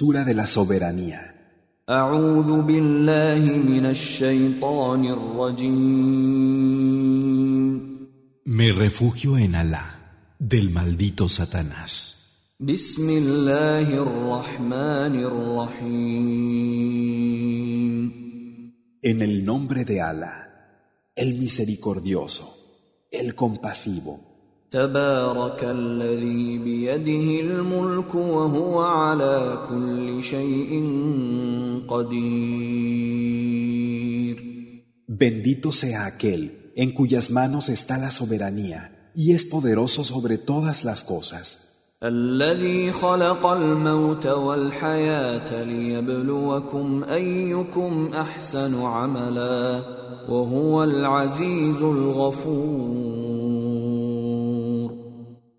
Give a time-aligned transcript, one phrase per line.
[0.00, 1.20] De la Soberanía.
[8.46, 12.56] Me refugio en Alá, del maldito Satanás.
[19.02, 24.29] En el nombre de Alá, el misericordioso, el compasivo.
[24.70, 30.72] تبارك الذي بيده الملك وهو على كل شيء
[31.88, 33.20] قدير
[35.08, 41.02] Bendito sea aquel en cuyas manos está la soberanía y es poderoso sobre todas las
[41.02, 41.66] cosas.
[42.02, 49.82] الذي خلق الموت والحياة ليبلوكم أيكم أحسن عملا
[50.28, 53.39] وهو العزيز الغفور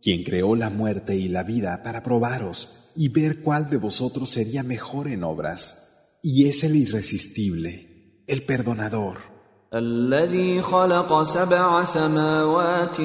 [0.00, 4.62] quien creó la muerte y la vida para probaros y ver cuál de vosotros sería
[4.62, 6.18] mejor en obras.
[6.22, 9.36] Y es el irresistible, el perdonador,
[9.74, 12.96] الذي خلق سبع سماوات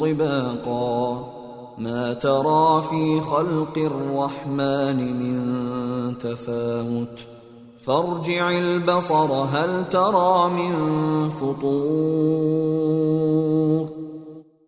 [0.00, 1.32] طباقا
[1.78, 7.26] ما ترى في خلق الرحمن من تفاوت
[7.82, 10.72] فارجع البصر هل ترى من
[11.28, 12.66] فطور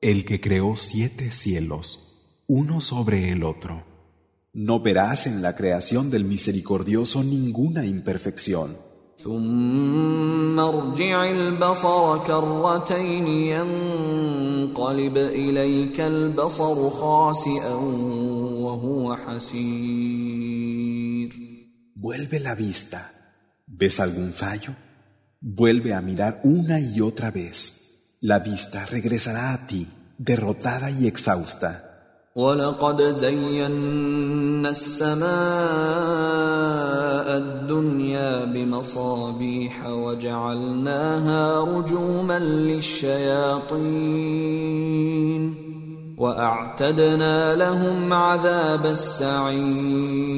[0.02, 3.84] el que creó siete cielos, uno sobre el otro.
[4.52, 8.88] No verás en la creación del misericordioso ninguna imperfección.
[9.18, 17.74] ثم ارجع البصر كرتين ينقلب إليك البصر خاسئا
[18.64, 20.68] وهو حسير
[22.00, 23.10] Vuelve la vista.
[23.66, 24.72] ¿Ves algún fallo?
[25.40, 27.81] Vuelve a mirar una y otra vez.
[28.25, 29.85] La vista regresará a ti,
[30.17, 31.89] derrotada y exhausta.
[32.35, 35.27] ولقد زينا السماء
[37.37, 43.73] الدنيا بمصابيح وجعلناها رجوما للشياطين
[46.17, 50.33] وأعتدنا لهم عذاب السعير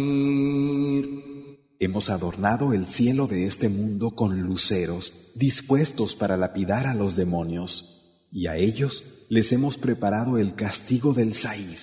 [1.85, 8.28] Hemos adornado el cielo de este mundo con luceros dispuestos para lapidar a los demonios,
[8.31, 11.78] y a ellos les hemos preparado el castigo del Sair.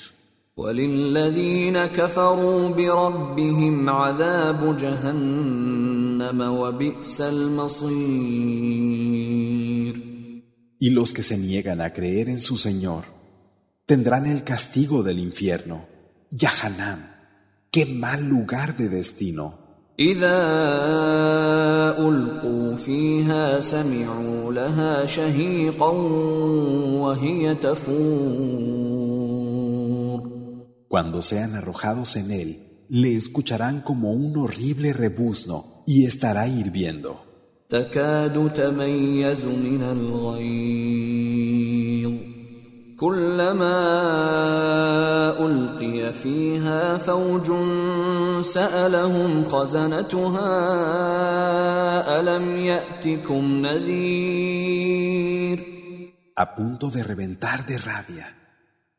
[10.80, 13.04] Y los que se niegan a creer en su Señor
[13.86, 15.86] tendrán el castigo del infierno,
[16.32, 17.06] Yahanam,
[17.70, 19.62] qué mal lugar de destino.
[20.00, 20.40] إذا
[22.00, 25.90] ألقوا فيها سمعوا لها شهيقا
[27.01, 28.97] وهي تفور
[30.90, 32.50] Cuando sean arrojados en él,
[32.90, 37.28] le escucharán como un horrible rebuzno y estará hirviendo.
[37.69, 41.57] تكاد تميز من الغيظ
[43.01, 43.79] كلما
[45.45, 47.51] القي فيها فوج
[48.41, 50.50] سالهم خزنتها
[52.19, 55.18] الم ياتكم نذير
[56.38, 58.28] a punto de reventar de rabia.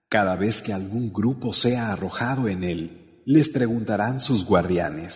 [0.09, 5.13] Cada vez que algún grupo sea arrojado en él, les preguntarán sus guardianes,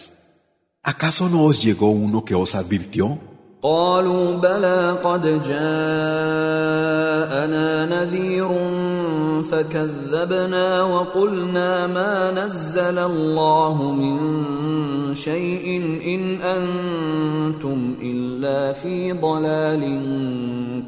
[0.82, 3.18] ¿acaso no os llegó uno que os advirtió?
[3.62, 5.26] قالوا بلى قد
[7.16, 8.48] جاءنا نذير
[9.50, 14.16] فكذبنا وقلنا ما نزل الله من
[15.14, 15.66] شيء
[16.14, 16.24] ان
[16.56, 19.82] انتم الا في ضلال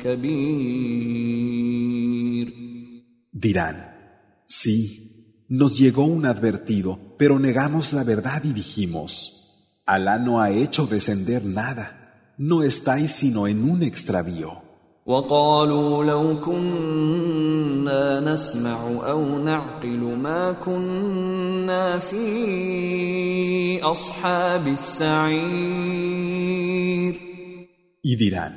[0.04, 1.24] كبير
[3.46, 3.76] Dirán,
[4.46, 4.76] sí,
[5.60, 9.10] nos llegó un advertido, pero negamos la verdad y dijimos,
[9.94, 11.86] Alá no ha hecho descender nada,
[12.38, 14.64] no estáis sino en un extravío.
[15.08, 26.14] وقالوا لو كنا نسمع او نعقل ما كنا في اصحاب السعير
[28.06, 28.54] Y dirán,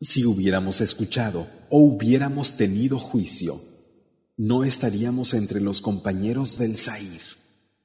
[0.00, 3.60] si hubiéramos escuchado o hubiéramos tenido juicio,
[4.36, 7.22] no estaríamos entre los compañeros del Sair.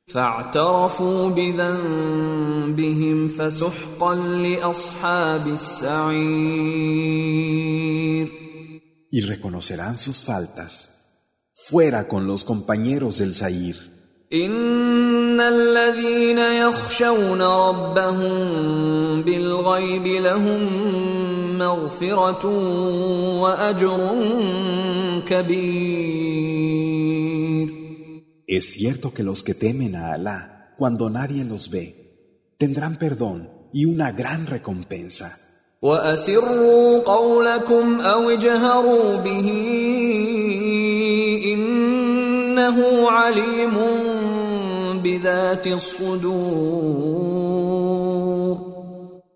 [0.07, 6.81] فاعترفوا بذنبهم فسحقا لاصحاب السعير
[9.13, 10.73] Y reconocerán sus faltas.
[11.53, 13.75] Fuera con los compañeros del Sair.
[14.33, 18.31] ان الذين يخشون ربهم
[19.21, 20.67] بالغيب لهم
[21.57, 22.45] مغفره
[23.41, 23.99] واجر
[25.27, 26.24] كبير
[28.47, 32.55] Es cierto que los que temen a Alá cuando nadie los ve.
[32.57, 35.37] Tendrán perdón y una gran recompensa.
[35.81, 39.47] وأسروا قولكم أو اجهروا به
[41.53, 43.77] إنه عليم
[45.03, 47.11] بذات الصدور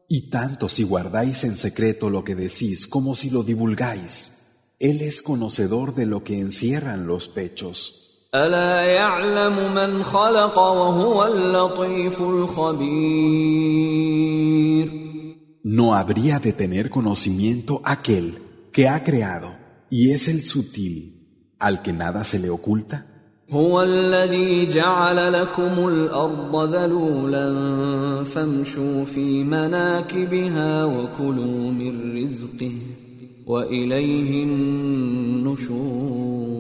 [0.07, 4.33] Y tanto si guardáis en secreto lo que decís como si lo divulgáis,
[4.79, 8.08] Él es conocedor de lo que encierran los pechos.
[8.34, 13.40] ألا يعلم من خلق وهو اللطيف الخبير
[15.64, 18.38] No habría de tener conocimiento aquel
[18.72, 19.56] que ha creado
[19.90, 21.26] y es el sutil,
[21.58, 23.06] al que nada se le oculta.
[23.50, 27.44] هو الذي جعل لكم الأرض ذلولا
[28.24, 32.72] فامشوا في مناكبها وكلوا من رزقه
[33.46, 36.59] وإليه النشور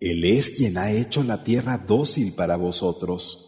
[0.00, 3.44] Él es quien ha hecho la tierra dócil para vosotros.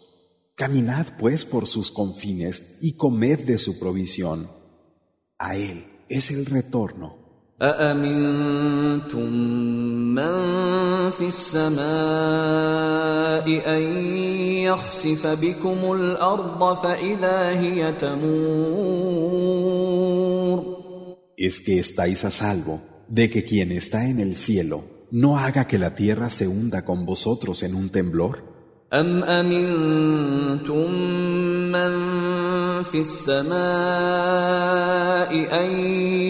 [0.55, 4.49] Caminad pues por sus confines y comed de su provisión.
[5.37, 7.21] A Él es el retorno.
[21.37, 25.78] ¿Es que estáis a salvo de que quien está en el cielo no haga que
[25.78, 28.56] la tierra se hunda con vosotros en un temblor.
[28.92, 30.90] أم أمنتم
[31.72, 31.92] من
[32.82, 33.56] في السماء
[35.62, 35.70] أن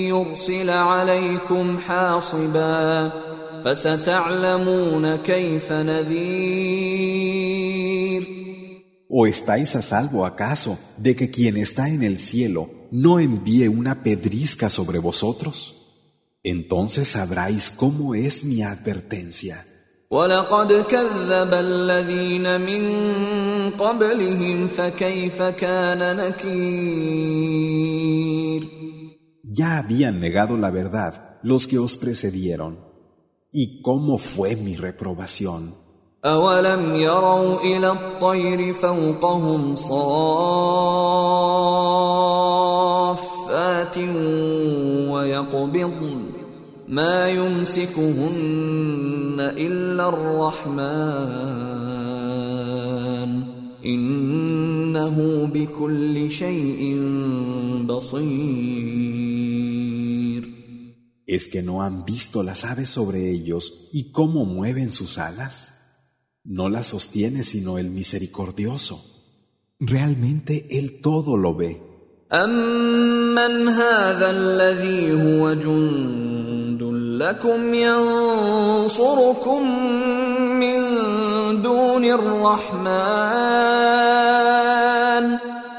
[0.09, 3.13] يرسل عليكم حاصبا
[3.65, 7.27] فستعلمون كيف نذير
[9.09, 14.03] ¿O estáis a salvo acaso de que quien está en el cielo no envíe una
[14.03, 15.80] pedrisca sobre vosotros?
[16.43, 19.65] Entonces sabráis cómo es mi advertencia.
[20.11, 22.83] ولقد كذب الذين من
[23.71, 27.37] قبلهم فكيف كان نكير
[29.43, 32.79] Ya habían negado la verdad los que os precedieron.
[33.53, 35.75] ¿Y cómo fue mi reprobación?
[36.25, 40.77] أولم يروا إلى الطير فوقهم صافات
[45.11, 46.30] ويقبضن
[46.91, 48.37] ما يمسكهن
[49.41, 51.67] إلا الرحمن
[53.85, 57.01] إنه بكل شيء
[57.87, 59.27] بصير
[61.29, 65.75] ¿Es que no han visto las aves sobre ellos y cómo mueven sus alas?
[66.45, 69.05] No las sostiene sino el misericordioso.
[69.81, 71.83] Realmente Él todo lo ve.
[72.33, 76.20] أمن هذا الذي هو جند
[77.21, 79.63] لكم ينصركم
[80.61, 80.79] من
[81.63, 82.87] دون الرحمن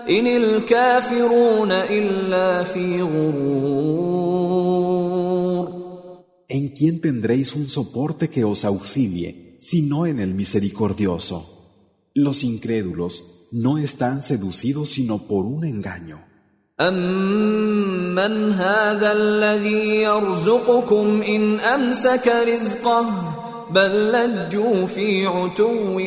[0.10, 4.68] إن الكافرون إلا في غرور
[6.50, 11.38] ¿En quién tendréis un soporte que os auxilie, sino en el misericordioso?
[12.14, 16.26] Los incrédulos no están seducidos sino por un engaño.
[16.81, 23.39] أمن هذا الذي يرزقكم إن أمسك رزقه
[23.71, 26.01] بل لجوا في عتو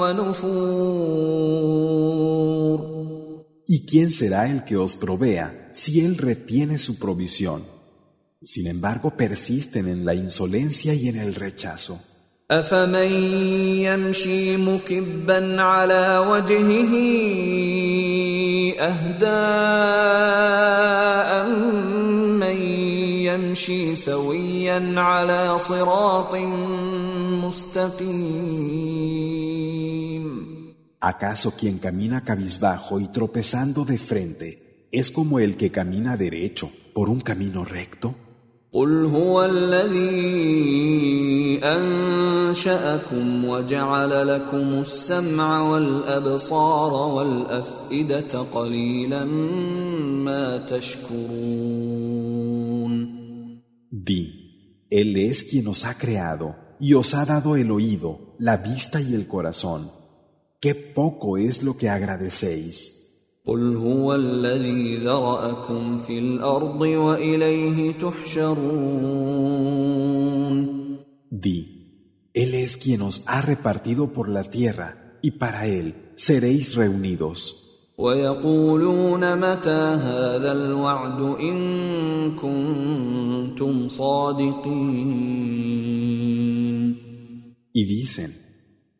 [0.00, 1.76] ونفور
[3.68, 7.64] ¿Y quién será el que os provea si Él retiene su provisión?
[8.40, 12.00] Sin embargo, persisten en la insolencia y en el rechazo.
[12.50, 13.10] أفمن
[13.82, 16.92] يمشي مكبا على وجهه
[18.79, 19.41] أهدى
[21.41, 22.57] أمن
[23.27, 26.35] يمشي سويا على صراط
[27.45, 29.01] مستقيم
[31.03, 37.09] ¿Acaso quien camina cabizbajo y tropezando de frente es como el que camina derecho por
[37.09, 38.13] un camino recto?
[38.75, 40.11] قل هو الذي
[41.63, 49.25] أنشأكم وجعل لكم السمع والأبصار والأفئدة قليلا
[50.25, 52.01] ما تشكرون
[53.93, 59.01] Di, Él es quien os ha creado y os ha dado el oído, la vista
[59.01, 59.91] y el corazón.
[60.61, 62.94] Qué poco es lo que agradecéis.
[63.45, 69.51] قل هو الذي ذرأكم في الأرض وإليه تحشرون
[71.31, 71.59] Di,
[72.33, 77.57] Él es quien os ha repartido por la tierra y para Él seréis reunidos.
[77.97, 85.41] ويقولون متى هذا الوعد إن كنتم صادقين
[87.73, 88.41] Y dicen,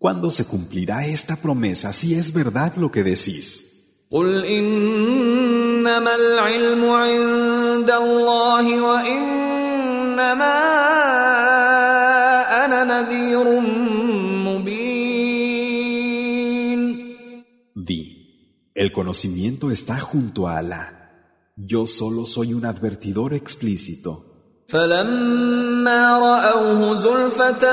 [0.01, 3.64] ¿Cuándo se cumplirá esta promesa si es verdad lo que decís?
[4.11, 10.57] قل إنما العلم عند الله وإنما
[12.65, 13.59] أنا نذير
[14.45, 15.41] مبين
[17.73, 18.01] Di,
[18.75, 20.83] el conocimiento está junto a Alá.
[21.55, 24.31] Yo solo soy un advertidor explícito.
[24.67, 27.63] فلما رأوه زلفة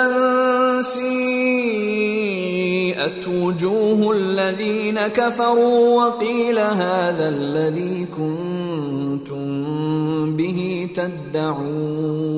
[3.02, 9.46] سيئت وجوه الذين كفروا وقيل هذا الذي كنتم
[10.36, 12.28] به تدعون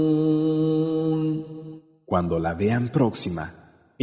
[2.07, 3.45] Cuando la vean próxima,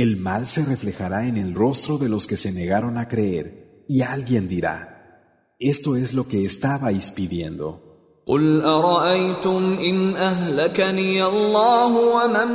[0.04, 3.46] el mal se reflejará en el rostro de los que se negaron a creer,
[3.90, 4.76] y alguien dirá,
[5.60, 7.68] esto es lo que estabais pidiendo.
[8.28, 12.50] قل أرأيتم إن أهلكني الله ومن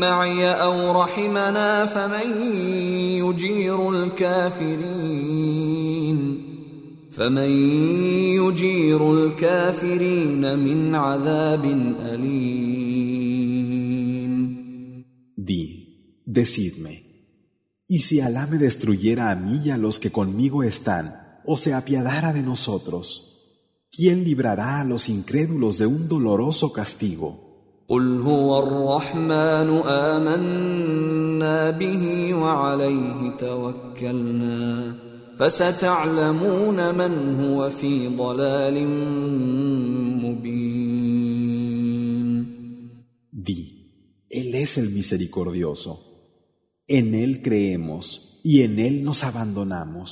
[0.00, 2.52] معي أو رحمنا فمن
[3.22, 5.34] يجير الكافرين
[7.12, 7.50] فمن
[8.40, 11.64] يجير الكافرين من عذاب
[12.00, 13.04] أليم
[15.36, 16.94] Di, decidme,
[17.86, 21.04] ¿y si Alá me destruyera a mí y a los que conmigo están,
[21.44, 23.34] o se apiadara de nosotros?
[23.90, 27.47] ¿Quién librará a los incrédulos de un doloroso castigo?
[27.88, 34.96] قل هو الرحمن آمنا به وعليه توكلنا
[35.38, 38.88] فستعلمون من هو في ضلال
[40.22, 41.04] مبين
[43.46, 43.60] Di,
[44.30, 45.92] Él es el misericordioso.
[46.88, 50.08] En Él creemos y en Él nos abandonamos.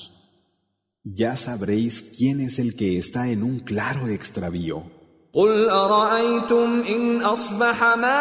[1.03, 4.96] Ya sabréis quién es el que está en un claro extravío.
[5.37, 8.13] قل أرأيتم إن أصبح ماؤكم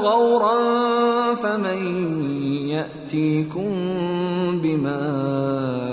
[0.00, 0.54] غورا
[1.34, 1.78] فمن
[2.68, 3.70] يأتيكم
[4.62, 5.84] بماء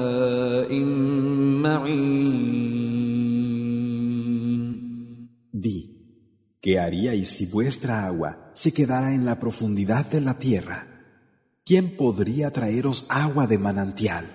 [1.64, 2.42] معين
[5.54, 5.80] Di,
[6.62, 10.88] ¿qué haríais si vuestra agua se quedara en la profundidad de la tierra?
[11.66, 14.26] ¿Quién podría traeros agua de manantial?